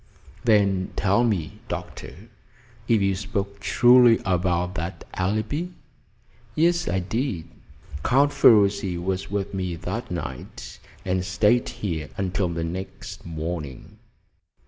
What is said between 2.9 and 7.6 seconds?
you spoke truly about that alibi?" "Yes, I did.